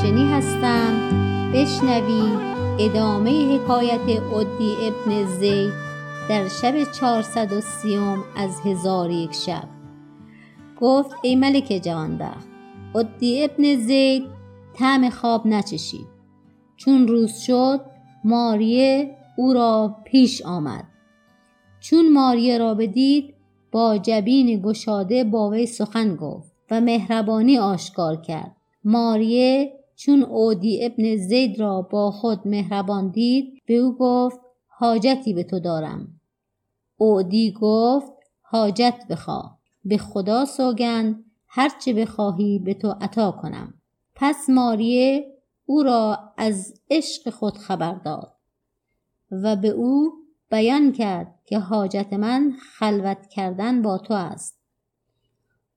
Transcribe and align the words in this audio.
مجنی 0.00 0.24
هستم. 0.24 1.10
بشنوی 1.54 2.22
ادامه 2.78 3.54
حکایت 3.54 4.00
عدی 4.08 4.76
ابن 4.82 5.24
زید 5.24 5.72
در 6.28 6.48
شب 6.48 6.92
چهارصد 6.92 7.52
و 7.52 7.60
سیوم 7.60 8.24
از 8.36 8.60
هزار 8.60 9.10
یک 9.10 9.32
شب. 9.32 9.68
گفت 10.80 11.10
ای 11.22 11.36
ملک 11.36 11.80
جوانبخت 11.84 12.48
عدی 12.94 13.44
ابن 13.44 13.76
زید 13.76 14.22
طعم 14.74 15.10
خواب 15.10 15.46
نچشید. 15.46 16.06
چون 16.76 17.08
روز 17.08 17.38
شد 17.38 17.80
ماریه 18.24 19.16
او 19.36 19.52
را 19.52 19.96
پیش 20.04 20.42
آمد. 20.42 20.84
چون 21.80 22.12
ماریه 22.12 22.58
را 22.58 22.74
بدید 22.74 23.34
با 23.72 23.98
جبین 23.98 24.62
گشاده 24.62 25.24
با 25.24 25.48
وی 25.48 25.66
سخن 25.66 26.16
گفت 26.16 26.52
و 26.70 26.80
مهربانی 26.80 27.58
آشکار 27.58 28.16
کرد. 28.16 28.56
ماریه 28.84 29.79
چون 30.00 30.22
اودی 30.22 30.86
ابن 30.86 31.16
زید 31.16 31.60
را 31.60 31.82
با 31.82 32.10
خود 32.10 32.48
مهربان 32.48 33.10
دید 33.10 33.62
به 33.66 33.74
او 33.74 33.96
گفت 33.98 34.40
حاجتی 34.66 35.32
به 35.34 35.44
تو 35.44 35.60
دارم. 35.60 36.20
اودی 36.96 37.52
گفت 37.60 38.12
حاجت 38.42 39.04
بخواه 39.10 39.58
به 39.84 39.98
خدا 39.98 40.44
سوگند 40.44 41.24
هرچه 41.48 41.92
بخواهی 41.92 42.58
به 42.58 42.74
تو 42.74 42.94
عطا 43.00 43.30
کنم. 43.30 43.74
پس 44.14 44.48
ماریه 44.48 45.36
او 45.66 45.82
را 45.82 46.18
از 46.36 46.80
عشق 46.90 47.30
خود 47.30 47.58
خبر 47.58 47.94
داد 47.94 48.32
و 49.30 49.56
به 49.56 49.68
او 49.68 50.12
بیان 50.50 50.92
کرد 50.92 51.38
که 51.44 51.58
حاجت 51.58 52.12
من 52.12 52.52
خلوت 52.78 53.26
کردن 53.26 53.82
با 53.82 53.98
تو 53.98 54.14
است. 54.14 54.60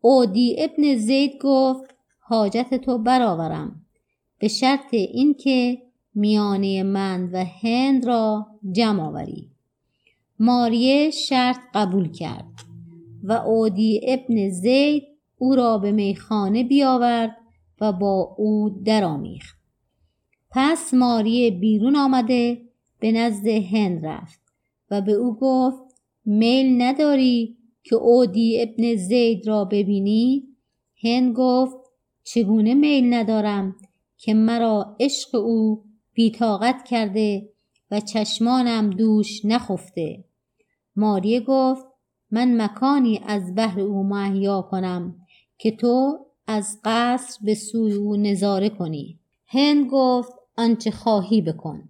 اودی 0.00 0.56
ابن 0.58 0.96
زید 0.96 1.32
گفت 1.42 1.94
حاجت 2.18 2.74
تو 2.74 2.98
برآورم. 2.98 3.86
به 4.40 4.48
شرط 4.48 4.94
اینکه 4.94 5.82
میانه 6.14 6.82
من 6.82 7.30
و 7.32 7.44
هند 7.62 8.06
را 8.06 8.46
جمع 8.72 9.02
آوری. 9.02 9.50
ماریه 10.38 11.10
شرط 11.10 11.60
قبول 11.74 12.12
کرد 12.12 12.46
و 13.22 13.32
اودی 13.32 14.00
ابن 14.02 14.48
زید 14.48 15.02
او 15.38 15.54
را 15.54 15.78
به 15.78 15.92
میخانه 15.92 16.64
بیاورد 16.64 17.36
و 17.80 17.92
با 17.92 18.34
او 18.38 18.82
درآمیخت. 18.84 19.58
پس 20.50 20.94
ماریه 20.94 21.50
بیرون 21.50 21.96
آمده 21.96 22.62
به 23.00 23.12
نزد 23.12 23.46
هند 23.46 24.06
رفت 24.06 24.40
و 24.90 25.00
به 25.00 25.12
او 25.12 25.36
گفت 25.40 25.94
میل 26.24 26.82
نداری 26.82 27.56
که 27.82 27.96
اودی 27.96 28.62
ابن 28.62 28.96
زید 28.96 29.48
را 29.48 29.64
ببینی؟ 29.64 30.48
هند 31.04 31.34
گفت 31.36 31.76
چگونه 32.24 32.74
میل 32.74 33.14
ندارم؟ 33.14 33.76
که 34.22 34.34
مرا 34.34 34.96
عشق 35.00 35.34
او 35.34 35.84
بیتاقت 36.14 36.84
کرده 36.84 37.48
و 37.90 38.00
چشمانم 38.00 38.90
دوش 38.90 39.44
نخفته. 39.44 40.24
ماریه 40.96 41.40
گفت 41.40 41.86
من 42.30 42.62
مکانی 42.62 43.20
از 43.26 43.54
بحر 43.54 43.80
او 43.80 44.02
محیا 44.02 44.62
کنم 44.62 45.14
که 45.58 45.70
تو 45.70 46.18
از 46.46 46.80
قصر 46.84 47.38
به 47.44 47.54
سوی 47.54 47.92
او 47.92 48.16
نظاره 48.16 48.68
کنی. 48.68 49.20
هند 49.46 49.90
گفت 49.90 50.32
آنچه 50.56 50.90
خواهی 50.90 51.42
بکن. 51.42 51.88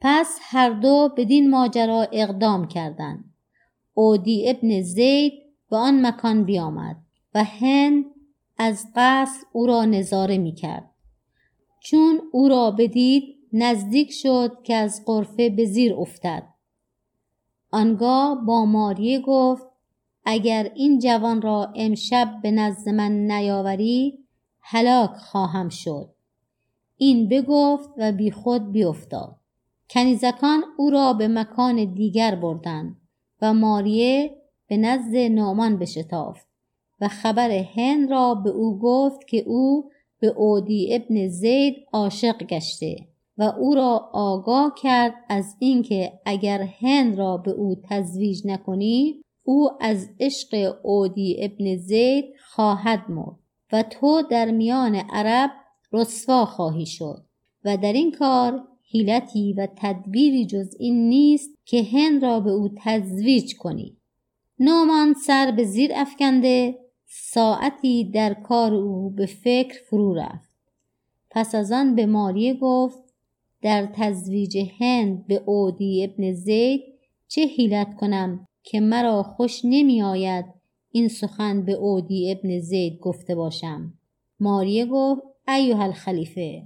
پس 0.00 0.38
هر 0.42 0.70
دو 0.70 1.10
بدین 1.16 1.50
ماجرا 1.50 2.08
اقدام 2.12 2.68
کردند. 2.68 3.34
اودی 3.94 4.50
ابن 4.50 4.82
زید 4.82 5.32
به 5.70 5.76
آن 5.76 6.06
مکان 6.06 6.44
بیامد 6.44 6.96
و 7.34 7.44
هند 7.44 8.04
از 8.58 8.86
قصر 8.96 9.46
او 9.52 9.66
را 9.66 9.84
نظاره 9.84 10.38
می 10.38 10.54
کرد. 10.54 10.87
چون 11.80 12.20
او 12.32 12.48
را 12.48 12.70
بدید 12.70 13.38
نزدیک 13.52 14.12
شد 14.12 14.62
که 14.64 14.74
از 14.74 15.02
قرفه 15.06 15.50
به 15.50 15.64
زیر 15.64 15.94
افتد. 15.94 16.42
آنگاه 17.70 18.44
با 18.46 18.64
ماریه 18.64 19.20
گفت 19.20 19.66
اگر 20.24 20.72
این 20.74 20.98
جوان 20.98 21.42
را 21.42 21.72
امشب 21.76 22.40
به 22.42 22.50
نزد 22.50 22.88
من 22.88 23.12
نیاوری 23.12 24.18
هلاک 24.60 25.10
خواهم 25.10 25.68
شد. 25.68 26.14
این 26.96 27.28
بگفت 27.28 27.90
و 27.96 28.12
بی 28.12 28.30
خود 28.30 28.72
بیفتاد. 28.72 29.36
کنیزکان 29.90 30.64
او 30.76 30.90
را 30.90 31.12
به 31.12 31.28
مکان 31.28 31.94
دیگر 31.94 32.34
بردند 32.34 32.96
و 33.42 33.54
ماریه 33.54 34.36
به 34.66 34.76
نزد 34.76 35.16
نامان 35.16 35.78
بشتافت 35.78 36.48
و 37.00 37.08
خبر 37.08 37.50
هند 37.50 38.10
را 38.10 38.34
به 38.34 38.50
او 38.50 38.78
گفت 38.78 39.26
که 39.28 39.38
او 39.46 39.90
به 40.20 40.26
اودی 40.26 40.94
ابن 40.94 41.28
زید 41.28 41.74
عاشق 41.92 42.42
گشته 42.42 42.96
و 43.38 43.42
او 43.42 43.74
را 43.74 44.10
آگاه 44.12 44.74
کرد 44.82 45.14
از 45.28 45.56
اینکه 45.58 46.12
اگر 46.26 46.62
هند 46.80 47.18
را 47.18 47.36
به 47.36 47.50
او 47.50 47.74
تزویج 47.90 48.42
نکنی 48.44 49.22
او 49.44 49.70
از 49.80 50.08
عشق 50.20 50.76
اودی 50.82 51.36
ابن 51.40 51.76
زید 51.76 52.24
خواهد 52.44 53.04
مرد 53.08 53.36
و 53.72 53.82
تو 53.82 54.22
در 54.30 54.50
میان 54.50 54.94
عرب 54.94 55.50
رسوا 55.92 56.44
خواهی 56.44 56.86
شد 56.86 57.24
و 57.64 57.76
در 57.76 57.92
این 57.92 58.12
کار 58.12 58.64
حیلتی 58.90 59.52
و 59.52 59.68
تدبیری 59.76 60.46
جز 60.46 60.74
این 60.78 61.08
نیست 61.08 61.50
که 61.64 61.82
هند 61.82 62.22
را 62.22 62.40
به 62.40 62.50
او 62.50 62.68
تزویج 62.84 63.56
کنی. 63.56 63.96
نومان 64.58 65.14
سر 65.14 65.50
به 65.50 65.64
زیر 65.64 65.90
افکنده 65.94 66.78
ساعتی 67.08 68.04
در 68.04 68.34
کار 68.34 68.74
او 68.74 69.10
به 69.10 69.26
فکر 69.26 69.82
فرو 69.90 70.14
رفت. 70.14 70.50
پس 71.30 71.54
از 71.54 71.72
آن 71.72 71.94
به 71.94 72.06
ماریه 72.06 72.54
گفت 72.54 72.98
در 73.62 73.88
تزویج 73.94 74.58
هند 74.80 75.26
به 75.26 75.42
اودی 75.46 76.04
ابن 76.04 76.32
زید 76.32 76.80
چه 77.28 77.40
حیلت 77.40 77.94
کنم 77.96 78.46
که 78.62 78.80
مرا 78.80 79.22
خوش 79.22 79.60
نمی 79.64 80.02
آید 80.02 80.44
این 80.90 81.08
سخن 81.08 81.64
به 81.64 81.72
اودی 81.72 82.32
ابن 82.32 82.58
زید 82.58 83.00
گفته 83.00 83.34
باشم؟ 83.34 83.92
ماریه 84.40 84.86
گفت 84.86 85.22
ایوه 85.48 85.80
الخلیفه 85.80 86.62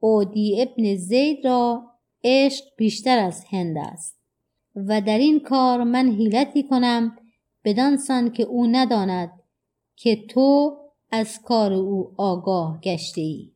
اودی 0.00 0.62
ابن 0.62 0.94
زید 0.94 1.46
را 1.46 1.82
عشق 2.24 2.64
بیشتر 2.76 3.18
از 3.18 3.44
هند 3.50 3.78
است 3.78 4.18
و 4.76 5.00
در 5.00 5.18
این 5.18 5.40
کار 5.40 5.84
من 5.84 6.08
حیلتی 6.08 6.62
کنم 6.62 7.16
بدانسان 7.64 8.30
که 8.30 8.42
او 8.42 8.66
نداند 8.66 9.37
که 10.00 10.26
تو 10.26 10.76
از 11.10 11.42
کار 11.42 11.72
او 11.72 12.12
آگاه 12.16 12.80
گشته 12.80 13.20
ای 13.20 13.50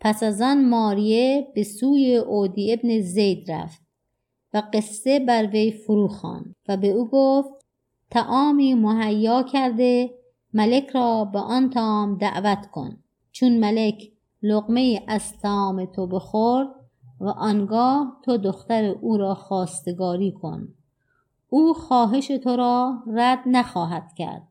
پس 0.00 0.22
از 0.22 0.40
آن 0.42 0.68
ماریه 0.68 1.52
به 1.54 1.62
سوی 1.62 2.16
اودی 2.16 2.72
ابن 2.72 3.00
زید 3.00 3.50
رفت 3.50 3.82
و 4.54 4.62
قصه 4.72 5.20
بر 5.20 5.46
وی 5.46 5.72
فرو 5.72 6.08
و 6.68 6.76
به 6.76 6.88
او 6.88 7.08
گفت 7.12 7.64
تعامی 8.10 8.74
مهیا 8.74 9.42
کرده 9.42 10.10
ملک 10.54 10.88
را 10.88 11.24
به 11.24 11.38
آن 11.38 11.70
تام 11.70 12.18
دعوت 12.18 12.66
کن 12.66 12.98
چون 13.32 13.58
ملک 13.58 14.12
لقمه 14.42 15.04
از 15.06 15.38
طعام 15.38 15.84
تو 15.84 16.06
بخورد 16.06 16.68
و 17.20 17.28
آنگاه 17.28 18.20
تو 18.24 18.36
دختر 18.36 18.84
او 18.84 19.16
را 19.16 19.34
خواستگاری 19.34 20.32
کن. 20.32 20.68
او 21.48 21.74
خواهش 21.74 22.26
تو 22.26 22.56
را 22.56 23.02
رد 23.06 23.38
نخواهد 23.46 24.14
کرد. 24.16 24.48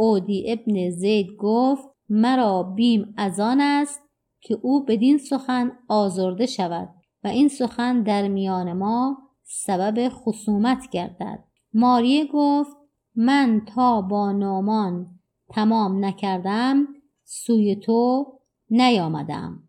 اودی 0.00 0.52
ابن 0.52 0.90
زید 0.90 1.36
گفت 1.38 1.88
مرا 2.08 2.62
بیم 2.62 3.14
از 3.16 3.40
آن 3.40 3.60
است 3.60 4.00
که 4.40 4.58
او 4.62 4.84
بدین 4.84 5.18
سخن 5.18 5.72
آزرده 5.88 6.46
شود 6.46 6.88
و 7.24 7.28
این 7.28 7.48
سخن 7.48 8.02
در 8.02 8.28
میان 8.28 8.72
ما 8.72 9.18
سبب 9.42 10.08
خصومت 10.08 10.88
گردد. 10.90 11.44
ماریه 11.74 12.26
گفت 12.32 12.76
من 13.16 13.62
تا 13.74 14.00
با 14.00 14.32
نامان 14.32 15.18
تمام 15.48 16.04
نکردم 16.04 16.86
سوی 17.24 17.76
تو 17.76 18.26
نیامدم. 18.70 19.62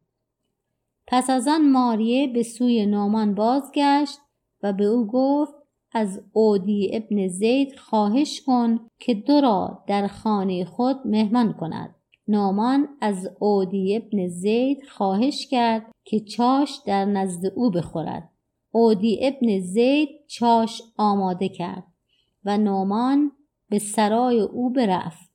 پس 1.07 1.30
از 1.30 1.48
آن 1.48 1.72
ماریه 1.72 2.28
به 2.28 2.44
سوی 2.44 2.86
نامان 2.86 3.36
بازگشت 3.36 4.19
و 4.63 4.74
به 4.74 4.86
او 4.86 5.07
گفت 5.07 5.54
از 5.92 6.22
اودی 6.34 6.90
ابن 6.94 7.28
زید 7.28 7.76
خواهش 7.76 8.42
کن 8.42 8.80
که 9.00 9.14
دو 9.14 9.42
را 9.42 9.84
در 9.88 10.08
خانه 10.08 10.66
خود 10.66 10.98
مهمان 11.06 11.54
کند. 11.54 11.96
نامان 12.28 12.88
از 13.02 13.30
اودی 13.40 13.96
ابن 13.96 14.28
زید 14.28 14.84
خواهش 14.88 15.48
کرد 15.48 15.92
که 16.04 16.20
چاش 16.20 16.82
در 16.86 17.06
نزد 17.06 17.52
او 17.56 17.72
بخورد. 17.72 18.30
اودی 18.72 19.20
ابن 19.22 19.60
زید 19.60 20.10
چاش 20.28 20.82
آماده 20.98 21.50
کرد 21.50 21.84
و 22.46 22.58
نامان 22.58 23.32
به 23.70 23.80
سرای 23.80 24.40
او 24.40 24.70
برفت. 24.70 25.32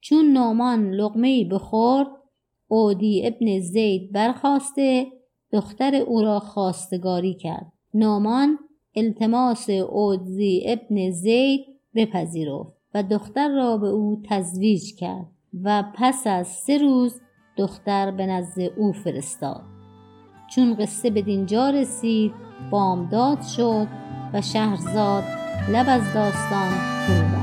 چون 0.00 0.32
نامان 0.32 0.90
لقمه 0.90 1.44
بخورد 1.44 2.08
اودی 2.68 3.26
ابن 3.26 3.60
زید 3.60 4.12
برخواسته 4.12 5.06
دختر 5.52 5.94
او 5.94 6.22
را 6.22 6.40
خواستگاری 6.40 7.34
کرد. 7.34 7.72
نامان 7.94 8.58
التماس 8.96 9.70
اودزی 9.70 10.62
ابن 10.66 11.10
زید 11.10 11.60
بپذیرفت 11.94 12.72
و 12.94 13.02
دختر 13.02 13.48
را 13.48 13.76
به 13.76 13.86
او 13.86 14.22
تزویج 14.30 14.94
کرد 14.94 15.26
و 15.64 15.84
پس 15.94 16.26
از 16.26 16.48
سه 16.48 16.78
روز 16.78 17.20
دختر 17.58 18.10
به 18.10 18.26
نزد 18.26 18.60
او 18.76 18.92
فرستاد. 18.92 19.62
چون 20.54 20.74
قصه 20.74 21.10
به 21.10 21.22
دینجا 21.22 21.70
رسید 21.70 22.32
بامداد 22.70 23.42
شد 23.42 23.86
و 24.32 24.42
شهرزاد 24.42 25.24
لب 25.72 25.86
از 25.88 26.14
داستان 26.14 26.70
فرو 27.06 27.35